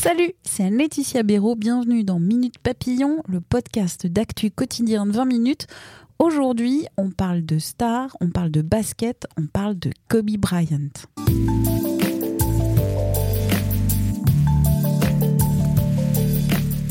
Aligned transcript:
Salut, 0.00 0.32
c'est 0.42 0.70
Laetitia 0.70 1.22
Béraud. 1.22 1.54
Bienvenue 1.54 2.02
dans 2.02 2.18
Minute 2.18 2.58
Papillon, 2.58 3.22
le 3.28 3.42
podcast 3.42 4.06
d'actu 4.06 4.50
quotidien 4.50 5.04
de 5.04 5.12
20 5.12 5.26
minutes. 5.26 5.66
Aujourd'hui, 6.18 6.86
on 6.96 7.10
parle 7.10 7.44
de 7.44 7.58
stars, 7.58 8.16
on 8.22 8.30
parle 8.30 8.50
de 8.50 8.62
basket, 8.62 9.26
on 9.38 9.46
parle 9.46 9.78
de 9.78 9.90
Kobe 10.08 10.30
Bryant. 10.38 10.88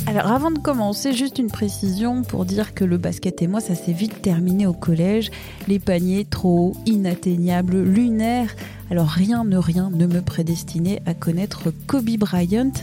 Alors 0.06 0.28
avant 0.28 0.52
de 0.52 0.60
commencer, 0.60 1.14
juste 1.14 1.40
une 1.40 1.50
précision 1.50 2.22
pour 2.22 2.46
dire 2.46 2.76
que 2.76 2.84
le 2.84 2.98
basket 3.00 3.42
et 3.42 3.48
moi, 3.48 3.62
ça 3.62 3.74
s'est 3.74 3.94
vite 3.94 4.22
terminé 4.22 4.68
au 4.68 4.74
collège. 4.74 5.32
Les 5.68 5.80
paniers 5.80 6.26
trop 6.26 6.76
inatteignables, 6.86 7.82
lunaires. 7.82 8.54
Alors 8.92 9.08
rien 9.08 9.46
ne 9.46 9.56
rien 9.56 9.90
ne 9.90 10.06
me 10.06 10.22
prédestinait 10.22 11.02
à 11.06 11.14
connaître 11.14 11.72
Kobe 11.88 12.10
Bryant. 12.18 12.74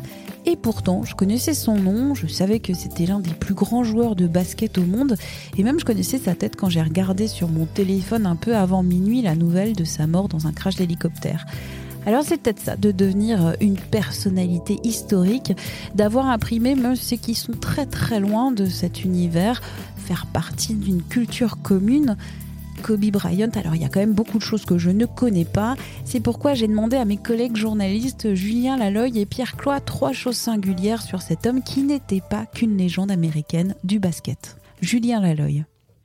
Et 0.46 0.56
pourtant, 0.56 1.04
je 1.04 1.14
connaissais 1.14 1.52
son 1.52 1.76
nom, 1.76 2.14
je 2.14 2.26
savais 2.26 2.60
que 2.60 2.72
c'était 2.72 3.04
l'un 3.04 3.20
des 3.20 3.34
plus 3.34 3.52
grands 3.52 3.84
joueurs 3.84 4.16
de 4.16 4.26
basket 4.26 4.78
au 4.78 4.84
monde, 4.84 5.16
et 5.58 5.62
même 5.62 5.78
je 5.78 5.84
connaissais 5.84 6.16
sa 6.16 6.34
tête 6.34 6.56
quand 6.56 6.70
j'ai 6.70 6.80
regardé 6.80 7.28
sur 7.28 7.48
mon 7.48 7.66
téléphone 7.66 8.24
un 8.24 8.36
peu 8.36 8.56
avant 8.56 8.82
minuit 8.82 9.20
la 9.20 9.34
nouvelle 9.34 9.76
de 9.76 9.84
sa 9.84 10.06
mort 10.06 10.28
dans 10.28 10.46
un 10.46 10.52
crash 10.52 10.76
d'hélicoptère. 10.76 11.44
Alors 12.06 12.22
c'est 12.24 12.38
peut-être 12.38 12.60
ça, 12.60 12.76
de 12.76 12.90
devenir 12.90 13.54
une 13.60 13.76
personnalité 13.76 14.78
historique, 14.84 15.52
d'avoir 15.94 16.30
imprimé 16.30 16.74
même 16.74 16.96
ceux 16.96 17.16
qui 17.16 17.34
sont 17.34 17.52
très 17.52 17.84
très 17.84 18.18
loin 18.18 18.50
de 18.50 18.64
cet 18.64 19.04
univers, 19.04 19.60
faire 19.98 20.24
partie 20.24 20.72
d'une 20.72 21.02
culture 21.02 21.60
commune. 21.60 22.16
Kobe 22.82 23.10
Bryant, 23.10 23.50
alors 23.56 23.74
il 23.74 23.82
y 23.82 23.84
a 23.84 23.88
quand 23.88 24.00
même 24.00 24.14
beaucoup 24.14 24.38
de 24.38 24.42
choses 24.42 24.64
que 24.64 24.78
je 24.78 24.90
ne 24.90 25.06
connais 25.06 25.44
pas. 25.44 25.74
C'est 26.04 26.22
pourquoi 26.22 26.54
j'ai 26.54 26.68
demandé 26.68 26.96
à 26.96 27.04
mes 27.04 27.16
collègues 27.16 27.56
journalistes 27.56 28.34
Julien 28.34 28.76
Laloy 28.76 29.18
et 29.18 29.26
Pierre 29.26 29.56
Cloy 29.56 29.80
trois 29.80 30.12
choses 30.12 30.36
singulières 30.36 31.02
sur 31.02 31.20
cet 31.20 31.46
homme 31.46 31.62
qui 31.62 31.82
n'était 31.82 32.22
pas 32.28 32.46
qu'une 32.46 32.76
légende 32.76 33.10
américaine 33.10 33.74
du 33.84 33.98
basket. 33.98 34.56
Julien 34.80 35.20
Laloy. 35.20 35.64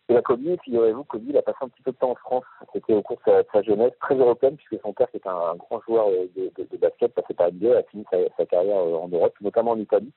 La 0.10 0.22
Kobe, 0.22 0.42
figurez-vous, 0.64 1.06
Kobe, 1.06 1.24
il 1.30 1.38
a 1.38 1.42
passé 1.42 1.58
un 1.62 1.70
petit 1.70 1.82
peu 1.82 1.92
de 1.92 1.98
temps 1.98 2.12
en 2.12 2.16
France. 2.16 2.44
C'était 2.74 2.94
au 2.94 3.02
cours 3.02 3.20
de 3.26 3.46
sa, 3.52 3.62
jeunesse, 3.62 3.94
très 4.02 4.16
européenne, 4.16 4.58
puisque 4.58 4.82
son 4.84 4.94
père, 4.94 5.10
qui 5.10 5.18
est 5.18 5.28
un, 5.28 5.56
grand 5.56 5.82
joueur 5.88 6.08
de, 6.10 6.52
de, 6.58 6.68
de 6.70 6.78
basket, 6.78 7.14
passé 7.14 7.34
par 7.34 7.52
NBA, 7.52 7.78
a 7.78 7.84
fini 7.84 8.04
sa, 8.12 8.46
carrière 8.46 8.78
euh, 8.78 8.98
en 8.98 9.08
Europe, 9.08 9.34
notamment 9.42 9.72
en 9.72 9.80
Italie. 9.80 10.12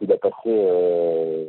Il 0.00 0.12
a 0.12 0.16
passé 0.18 0.34
euh, 0.46 1.46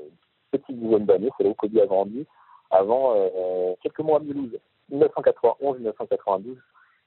une 0.51 0.59
petite 0.59 0.79
dizaine 0.79 1.05
d'années, 1.05 1.29
c'est 1.37 1.43
là 1.43 1.51
où 1.51 1.53
Kobe 1.53 1.77
a 1.77 1.85
grandi, 1.85 2.25
avant 2.71 3.13
euh, 3.15 3.73
quelques 3.81 3.99
mois 3.99 4.17
à 4.17 4.21
Mulhouse, 4.21 4.57
1991-1992. 4.91 6.57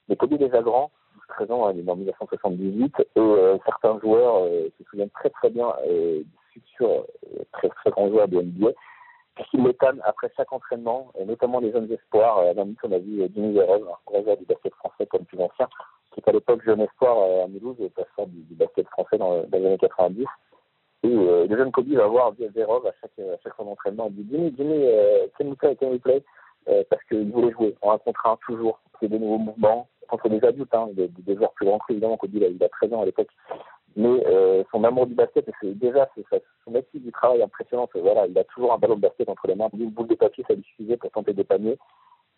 Mais 0.08 0.16
Kobe 0.16 0.34
déjà 0.34 0.62
grand, 0.62 0.90
13 1.28 1.50
ans, 1.50 1.66
hein, 1.66 1.72
il 1.74 1.86
est 1.86 1.90
en 1.90 1.96
1978, 1.96 2.94
et 3.00 3.06
euh, 3.18 3.58
certains 3.64 3.98
joueurs 4.00 4.44
euh, 4.44 4.68
se 4.78 4.84
souviennent 4.84 5.10
très 5.10 5.30
très 5.30 5.50
bien 5.50 5.72
du 5.86 6.24
futur 6.52 7.04
très 7.52 7.68
très 7.68 7.90
grand 7.90 8.08
joueur 8.08 8.28
de 8.28 8.40
NBA 8.40 8.72
puisqu'il 9.38 9.62
les 9.62 9.76
après 10.04 10.30
chaque 10.36 10.52
entraînement, 10.52 11.12
et 11.18 11.24
notamment 11.24 11.60
les 11.60 11.70
jeunes 11.70 11.90
espoirs. 11.92 12.38
Euh, 12.38 12.50
à 12.50 12.54
Nancy, 12.54 12.76
on 12.82 12.92
a 12.92 12.98
vu 12.98 13.22
Jimmy 13.32 13.54
Verov, 13.54 13.82
un 13.82 13.96
grand 14.04 14.22
joueur 14.24 14.36
du 14.36 14.44
basket 14.44 14.74
français 14.74 15.06
comme 15.06 15.24
plus 15.24 15.38
ancien, 15.40 15.68
qui 16.12 16.20
est 16.20 16.28
à 16.28 16.32
l'époque 16.32 16.64
jeune 16.64 16.80
espoir 16.80 17.16
à 17.44 17.46
Mulhouse 17.46 17.76
et 17.80 17.88
passeur 17.90 18.26
du, 18.26 18.42
basket 18.56 18.88
français 18.88 19.16
dans 19.16 19.44
les 19.52 19.66
années 19.66 19.78
90. 19.78 20.24
Et 21.04 21.08
euh, 21.08 21.46
le 21.46 21.56
jeune 21.56 21.70
Kobe 21.70 21.88
va 21.88 22.06
voir 22.06 22.32
Verov 22.32 22.86
à 22.86 22.92
chaque, 23.00 23.18
à 23.18 23.38
chaque 23.42 23.58
entraînement. 23.60 24.10
Il 24.10 24.26
dit 24.26 24.28
Jimmy, 24.30 24.54
Jimmy, 24.56 24.84
euh, 24.84 25.26
can 25.38 25.46
we 25.46 25.56
play, 25.56 25.76
can 25.76 25.90
we 25.90 26.00
play 26.00 26.22
euh, 26.68 26.82
Parce 26.90 27.02
qu'il 27.04 27.30
voulait 27.30 27.52
jouer 27.52 27.76
en 27.82 27.92
un 27.92 27.98
contre 27.98 28.26
un, 28.26 28.36
toujours. 28.44 28.80
C'est 29.00 29.08
des 29.08 29.18
nouveaux 29.18 29.38
mouvements 29.38 29.88
contre 30.08 30.28
des 30.28 30.42
adultes, 30.44 30.74
hein, 30.74 30.88
des, 30.92 31.08
des 31.08 31.36
joueurs 31.36 31.52
plus 31.52 31.66
grands 31.66 31.78
que 31.78 31.92
évidemment. 31.92 32.16
Kobe, 32.16 32.34
il 32.34 32.44
a, 32.44 32.48
il 32.48 32.62
a 32.64 32.68
13 32.68 32.94
ans 32.94 33.02
à 33.02 33.04
l'époque 33.04 33.28
mais 33.98 34.24
euh, 34.26 34.62
son 34.70 34.84
amour 34.84 35.08
du 35.08 35.14
basket, 35.14 35.50
c'est 35.60 35.76
déjà 35.76 36.08
c'est, 36.14 36.24
son 36.64 36.74
éthique 36.76 37.02
du 37.02 37.10
travail 37.10 37.42
impressionnante. 37.42 37.90
Voilà, 37.94 38.28
il 38.28 38.38
a 38.38 38.44
toujours 38.44 38.72
un 38.72 38.78
ballon 38.78 38.94
de 38.94 39.00
basket 39.00 39.28
entre 39.28 39.48
les 39.48 39.56
mains, 39.56 39.68
une 39.76 39.90
boule 39.90 40.06
de 40.06 40.14
papier, 40.14 40.44
ça 40.46 40.54
lui 40.54 40.62
suffisait 40.62 40.96
pour 40.96 41.10
tenter 41.10 41.32
des 41.32 41.42
paniers. 41.42 41.76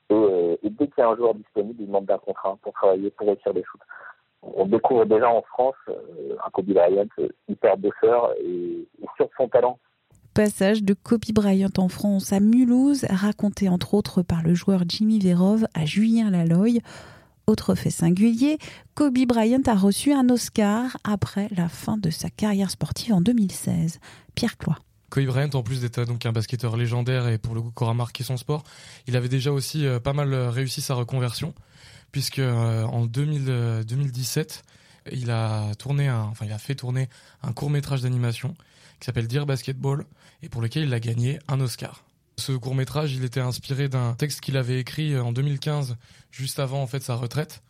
Et, 0.08 0.14
euh, 0.14 0.56
et 0.62 0.70
dès 0.70 0.86
qu'il 0.88 0.98
y 0.98 1.02
a 1.02 1.08
un 1.10 1.16
joueur 1.16 1.34
disponible, 1.34 1.76
il 1.80 1.86
demande 1.86 2.06
d'un 2.06 2.16
contrat 2.16 2.56
pour 2.62 2.72
travailler, 2.72 3.10
pour 3.10 3.26
réussir 3.26 3.52
des 3.52 3.62
shoots. 3.62 3.80
On 4.42 4.66
découvre 4.66 5.04
déjà 5.04 5.28
en 5.28 5.42
France 5.42 5.74
euh, 5.88 6.36
un 6.44 6.50
Kobe 6.50 6.66
Bryant 6.66 7.04
hyper 7.48 7.76
bosseur 7.76 8.32
et, 8.42 8.88
et 9.02 9.06
sûr 9.16 9.26
de 9.26 9.32
son 9.36 9.48
talent. 9.48 9.78
Passage 10.34 10.84
de 10.84 10.94
Kobe 10.94 11.32
Bryant 11.32 11.72
en 11.76 11.88
France 11.88 12.32
à 12.32 12.40
Mulhouse, 12.40 13.04
raconté 13.10 13.68
entre 13.68 13.94
autres 13.94 14.22
par 14.22 14.42
le 14.42 14.54
joueur 14.54 14.82
Jimmy 14.88 15.18
Verov 15.18 15.66
à 15.74 15.84
Julien 15.84 16.30
Laloy. 16.30 16.80
Autre 17.48 17.74
fait 17.74 17.90
singulier, 17.90 18.58
Kobe 18.94 19.26
Bryant 19.26 19.62
a 19.66 19.74
reçu 19.74 20.12
un 20.12 20.28
Oscar 20.28 20.96
après 21.02 21.48
la 21.56 21.68
fin 21.68 21.98
de 21.98 22.08
sa 22.10 22.30
carrière 22.30 22.70
sportive 22.70 23.12
en 23.12 23.20
2016. 23.20 23.98
Pierre 24.36 24.56
Cloy. 24.56 24.76
Kobe 25.10 25.24
Bryant, 25.24 25.50
en 25.54 25.64
plus 25.64 25.80
d'être 25.80 26.04
donc 26.04 26.24
un 26.26 26.32
basketteur 26.32 26.76
légendaire 26.76 27.26
et 27.26 27.38
pour 27.38 27.56
le 27.56 27.60
coup 27.60 27.72
qui 27.76 27.82
aura 27.82 27.94
marqué 27.94 28.22
son 28.22 28.36
sport, 28.36 28.62
il 29.08 29.16
avait 29.16 29.28
déjà 29.28 29.50
aussi 29.50 29.84
euh, 29.84 29.98
pas 29.98 30.12
mal 30.12 30.32
réussi 30.32 30.80
sa 30.80 30.94
reconversion, 30.94 31.52
puisque 32.12 32.38
euh, 32.38 32.84
en 32.84 33.06
2000, 33.06 33.44
euh, 33.48 33.84
2017, 33.84 34.62
il 35.12 35.30
a 35.30 35.74
tourné 35.76 36.08
un, 36.08 36.22
enfin 36.22 36.46
il 36.46 36.52
a 36.52 36.58
fait 36.58 36.74
tourner 36.74 37.08
un 37.42 37.52
court 37.52 37.70
métrage 37.70 38.02
d'animation 38.02 38.54
qui 38.98 39.06
s'appelle 39.06 39.28
Dear 39.28 39.46
Basketball 39.46 40.04
et 40.42 40.48
pour 40.48 40.60
lequel 40.60 40.84
il 40.84 40.94
a 40.94 41.00
gagné 41.00 41.38
un 41.48 41.60
Oscar. 41.60 42.04
Ce 42.36 42.52
court 42.52 42.74
métrage, 42.74 43.14
il 43.14 43.24
était 43.24 43.40
inspiré 43.40 43.88
d'un 43.88 44.14
texte 44.14 44.40
qu'il 44.40 44.56
avait 44.56 44.78
écrit 44.78 45.18
en 45.18 45.32
2015, 45.32 45.96
juste 46.30 46.58
avant 46.58 46.82
en 46.82 46.86
fait 46.86 47.02
sa 47.02 47.14
retraite. 47.14 47.62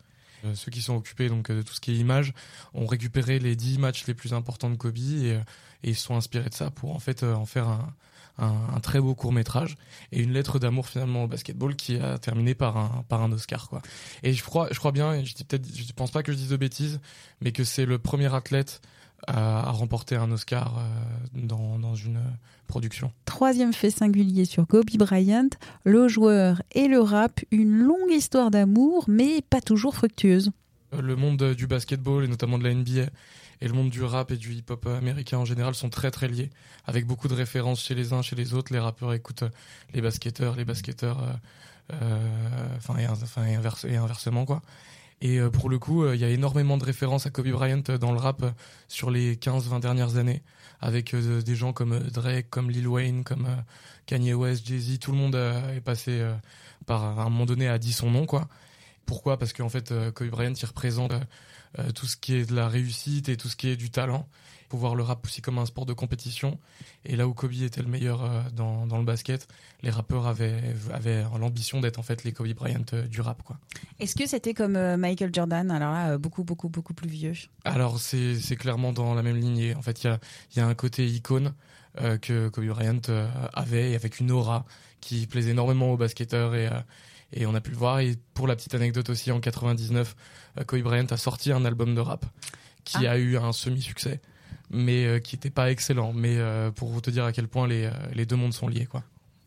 Euh, 0.45 0.55
ceux 0.55 0.71
qui 0.71 0.81
sont 0.81 0.95
occupés 0.95 1.29
donc 1.29 1.51
de 1.51 1.61
tout 1.61 1.73
ce 1.73 1.81
qui 1.81 1.91
est 1.91 1.95
images 1.95 2.33
ont 2.73 2.87
récupéré 2.87 3.39
les 3.39 3.55
10 3.55 3.79
matchs 3.79 4.05
les 4.07 4.13
plus 4.13 4.33
importants 4.33 4.69
de 4.69 4.75
Kobe 4.75 4.97
et, 4.97 5.39
et 5.83 5.89
ils 5.89 5.95
se 5.95 6.03
sont 6.03 6.15
inspirés 6.15 6.49
de 6.49 6.53
ça 6.53 6.71
pour 6.71 6.95
en 6.95 6.99
fait 6.99 7.23
en 7.23 7.45
faire 7.45 7.67
un, 7.67 7.93
un, 8.41 8.79
très 8.79 8.99
beau 8.99 9.15
court 9.15 9.31
métrage 9.31 9.77
et 10.11 10.21
une 10.21 10.33
lettre 10.33 10.59
d'amour 10.59 10.87
finalement 10.87 11.23
au 11.23 11.27
basketball 11.27 11.75
qui 11.75 11.97
a 11.97 12.17
terminé 12.17 12.55
par 12.55 12.77
un 12.77 13.05
par 13.07 13.21
un 13.21 13.31
Oscar 13.31 13.69
quoi. 13.69 13.81
Et 14.23 14.33
je 14.33 14.43
crois 14.43 14.67
je 14.71 14.79
crois 14.79 14.91
bien, 14.91 15.23
je 15.23 15.33
dis 15.33 15.43
peut-être 15.43 15.67
je 15.73 15.93
pense 15.93 16.11
pas 16.11 16.23
que 16.23 16.31
je 16.31 16.37
dise 16.37 16.49
de 16.49 16.57
bêtises, 16.57 16.99
mais 17.41 17.51
que 17.51 17.63
c'est 17.63 17.85
le 17.85 17.99
premier 17.99 18.33
athlète 18.33 18.81
à, 19.27 19.69
à 19.69 19.71
remporter 19.71 20.15
un 20.15 20.31
Oscar 20.31 20.77
euh, 20.77 20.81
dans, 21.33 21.77
dans 21.77 21.95
une 21.95 22.19
production. 22.67 23.11
Troisième 23.25 23.73
fait 23.73 23.91
singulier 23.91 24.45
sur 24.45 24.65
Kobe 24.65 24.89
Bryant, 24.97 25.49
le 25.83 26.07
joueur 26.07 26.61
et 26.71 26.87
le 26.87 26.99
rap, 26.99 27.41
une 27.51 27.77
longue 27.77 28.11
histoire 28.11 28.49
d'amour, 28.49 29.05
mais 29.07 29.41
pas 29.49 29.61
toujours 29.61 29.95
fructueuse. 29.95 30.51
Le 30.99 31.15
monde 31.15 31.53
du 31.53 31.67
basketball 31.67 32.23
et 32.23 32.27
notamment 32.27 32.57
de 32.57 32.63
la 32.63 32.73
NBA 32.73 33.09
et 33.61 33.67
le 33.67 33.73
monde 33.73 33.89
du 33.89 34.03
rap 34.03 34.31
et 34.31 34.37
du 34.37 34.53
hip-hop 34.53 34.87
américain 34.87 35.37
en 35.37 35.45
général 35.45 35.75
sont 35.75 35.89
très 35.89 36.09
très 36.11 36.27
liés, 36.27 36.49
avec 36.85 37.05
beaucoup 37.05 37.27
de 37.27 37.33
références 37.33 37.83
chez 37.83 37.95
les 37.95 38.11
uns, 38.11 38.21
chez 38.21 38.35
les 38.35 38.53
autres. 38.53 38.73
Les 38.73 38.79
rappeurs 38.79 39.13
écoutent 39.13 39.43
les 39.93 40.01
basketteurs, 40.01 40.55
les 40.55 40.65
basketteurs, 40.65 41.23
euh, 41.23 41.33
euh, 42.01 42.77
enfin 42.77 42.97
et, 42.97 43.07
enfin, 43.07 43.45
et, 43.45 43.55
inverse, 43.55 43.85
et 43.85 43.95
inversement 43.95 44.45
quoi. 44.45 44.61
Et 45.21 45.39
euh, 45.39 45.51
pour 45.51 45.69
le 45.69 45.77
coup, 45.77 46.07
il 46.11 46.19
y 46.19 46.25
a 46.25 46.29
énormément 46.29 46.77
de 46.77 46.83
références 46.83 47.27
à 47.27 47.29
Kobe 47.29 47.49
Bryant 47.49 47.83
dans 47.99 48.11
le 48.11 48.17
rap 48.17 48.43
sur 48.87 49.11
les 49.11 49.35
15-20 49.35 49.79
dernières 49.79 50.17
années, 50.17 50.41
avec 50.81 51.13
euh, 51.13 51.41
des 51.41 51.55
gens 51.55 51.73
comme 51.73 51.99
Drake, 51.99 52.49
comme 52.49 52.71
Lil 52.71 52.87
Wayne, 52.87 53.23
comme 53.23 53.45
euh, 53.45 53.61
Kanye 54.07 54.33
West, 54.33 54.67
Jay-Z, 54.67 54.99
tout 54.99 55.11
le 55.11 55.17
monde 55.17 55.35
euh, 55.35 55.77
est 55.77 55.81
passé 55.81 56.27
par 56.87 57.19
un 57.19 57.29
moment 57.29 57.45
donné 57.45 57.67
a 57.67 57.77
dit 57.77 57.93
son 57.93 58.09
nom 58.09 58.25
quoi. 58.25 58.47
Pourquoi? 59.05 59.37
Parce 59.37 59.53
qu'en 59.53 59.69
fait, 59.69 59.93
Kobe 60.13 60.29
Bryant, 60.29 60.53
il 60.53 60.65
représente 60.65 61.13
tout 61.95 62.05
ce 62.05 62.17
qui 62.17 62.35
est 62.35 62.49
de 62.49 62.55
la 62.55 62.67
réussite 62.67 63.29
et 63.29 63.37
tout 63.37 63.49
ce 63.49 63.55
qui 63.55 63.69
est 63.69 63.75
du 63.75 63.89
talent. 63.89 64.27
Faut 64.69 64.77
voir 64.77 64.95
le 64.95 65.03
rap 65.03 65.25
aussi 65.25 65.41
comme 65.41 65.57
un 65.57 65.65
sport 65.65 65.85
de 65.85 65.91
compétition. 65.91 66.57
Et 67.03 67.17
là 67.17 67.27
où 67.27 67.33
Kobe 67.33 67.51
était 67.51 67.81
le 67.81 67.89
meilleur 67.89 68.45
dans, 68.53 68.87
dans 68.87 68.97
le 68.99 69.03
basket, 69.03 69.47
les 69.83 69.89
rappeurs 69.89 70.27
avaient, 70.27 70.61
avaient 70.93 71.23
l'ambition 71.37 71.81
d'être 71.81 71.99
en 71.99 72.03
fait 72.03 72.23
les 72.23 72.31
Kobe 72.31 72.53
Bryant 72.53 72.85
du 73.09 73.19
rap 73.19 73.43
quoi. 73.43 73.57
Est-ce 73.99 74.15
que 74.15 74.25
c'était 74.25 74.53
comme 74.53 74.95
Michael 74.95 75.31
Jordan 75.33 75.69
Alors 75.71 75.91
là, 75.91 76.17
beaucoup, 76.17 76.45
beaucoup, 76.45 76.69
beaucoup 76.69 76.93
plus 76.93 77.09
vieux? 77.09 77.33
Alors 77.65 77.99
c'est 77.99 78.35
c'est 78.39 78.55
clairement 78.55 78.93
dans 78.93 79.13
la 79.13 79.23
même 79.23 79.35
lignée. 79.37 79.75
En 79.75 79.81
fait, 79.81 80.03
il 80.03 80.07
y 80.07 80.09
a, 80.09 80.19
y 80.55 80.59
a 80.61 80.67
un 80.67 80.75
côté 80.75 81.05
icône 81.05 81.53
euh, 81.99 82.17
que 82.17 82.47
Kobe 82.47 82.67
Bryant 82.67 83.01
euh, 83.09 83.27
avait 83.53 83.93
avec 83.95 84.21
une 84.21 84.31
aura 84.31 84.65
qui 85.01 85.27
plaisait 85.27 85.51
énormément 85.51 85.91
aux 85.91 85.97
basketteurs 85.97 86.55
et, 86.55 86.67
euh, 86.67 86.79
Et 87.33 87.45
on 87.45 87.55
a 87.55 87.61
pu 87.61 87.71
le 87.71 87.77
voir. 87.77 87.99
Et 87.99 88.15
pour 88.33 88.47
la 88.47 88.55
petite 88.55 88.75
anecdote 88.75 89.09
aussi, 89.09 89.31
en 89.31 89.39
99, 89.39 90.15
Kobe 90.67 90.81
Bryant 90.81 91.05
a 91.11 91.17
sorti 91.17 91.51
un 91.51 91.63
album 91.65 91.95
de 91.95 92.01
rap 92.01 92.25
qui 92.83 93.05
Ah. 93.07 93.11
a 93.11 93.17
eu 93.17 93.37
un 93.37 93.51
semi-succès, 93.51 94.19
mais 94.69 95.05
euh, 95.05 95.19
qui 95.19 95.35
n'était 95.35 95.49
pas 95.49 95.71
excellent. 95.71 96.13
Mais 96.13 96.37
euh, 96.37 96.71
pour 96.71 96.89
vous 96.89 97.01
te 97.01 97.09
dire 97.09 97.23
à 97.25 97.31
quel 97.31 97.47
point 97.47 97.67
les, 97.67 97.85
euh, 97.85 97.91
les 98.13 98.25
deux 98.25 98.35
mondes 98.35 98.53
sont 98.53 98.67
liés, 98.67 98.85
quoi. 98.85 99.03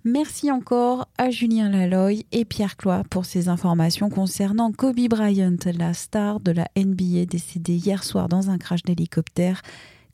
Merci 0.07 0.51
encore 0.51 1.09
à 1.17 1.31
Julien 1.31 1.71
Laloy 1.71 2.27
et 2.31 2.45
Pierre 2.45 2.77
Cloy 2.77 3.03
pour 3.09 3.25
ces 3.25 3.49
informations 3.49 4.11
concernant 4.11 4.71
Kobe 4.71 5.09
Bryant, 5.09 5.57
la 5.79 5.95
star 5.95 6.41
de 6.41 6.53
la 6.53 6.69
NBA 6.77 7.25
décédée 7.25 7.77
hier 7.77 8.05
soir 8.05 8.29
dans 8.29 8.51
un 8.51 8.59
crash 8.59 8.83
d'hélicoptère. 8.83 9.63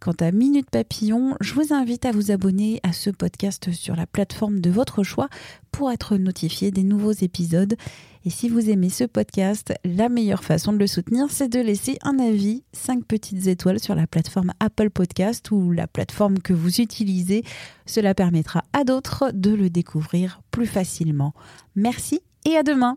Quant 0.00 0.16
à 0.20 0.32
Minute 0.32 0.70
Papillon, 0.70 1.36
je 1.42 1.52
vous 1.52 1.74
invite 1.74 2.06
à 2.06 2.10
vous 2.10 2.30
abonner 2.30 2.80
à 2.82 2.94
ce 2.94 3.10
podcast 3.10 3.70
sur 3.70 3.94
la 3.96 4.06
plateforme 4.06 4.60
de 4.60 4.70
votre 4.70 5.02
choix 5.02 5.28
pour 5.72 5.92
être 5.92 6.16
notifié 6.16 6.70
des 6.70 6.84
nouveaux 6.84 7.12
épisodes. 7.12 7.76
Et 8.24 8.30
si 8.30 8.48
vous 8.48 8.70
aimez 8.70 8.88
ce 8.88 9.04
podcast, 9.04 9.74
la 9.84 10.08
meilleure 10.08 10.42
façon 10.42 10.72
de 10.72 10.78
le 10.78 10.86
soutenir, 10.86 11.26
c'est 11.28 11.50
de 11.50 11.60
laisser 11.60 11.98
un 12.00 12.18
avis, 12.18 12.64
5 12.72 13.04
petites 13.04 13.46
étoiles 13.46 13.78
sur 13.78 13.94
la 13.94 14.06
plateforme 14.06 14.54
Apple 14.58 14.88
Podcast 14.88 15.50
ou 15.50 15.70
la 15.70 15.86
plateforme 15.86 16.38
que 16.38 16.54
vous 16.54 16.80
utilisez. 16.80 17.44
Cela 17.84 18.14
permettra 18.14 18.64
à 18.72 18.84
d'autres 18.84 19.30
de 19.34 19.50
le 19.50 19.68
découvrir 19.68 20.40
plus 20.50 20.66
facilement. 20.66 21.34
Merci 21.76 22.20
et 22.46 22.56
à 22.56 22.62
demain. 22.62 22.96